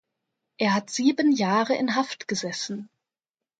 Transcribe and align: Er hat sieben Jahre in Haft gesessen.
Er 0.57 0.73
hat 0.73 0.89
sieben 0.89 1.31
Jahre 1.31 1.75
in 1.75 1.93
Haft 1.95 2.27
gesessen. 2.27 2.89